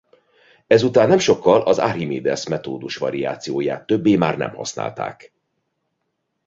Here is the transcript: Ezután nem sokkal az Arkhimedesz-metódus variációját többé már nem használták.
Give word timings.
Ezután 0.67 1.07
nem 1.07 1.17
sokkal 1.17 1.61
az 1.61 1.79
Arkhimedesz-metódus 1.79 2.95
variációját 2.97 3.85
többé 3.85 4.15
már 4.15 4.37
nem 4.37 4.53
használták. 4.53 5.33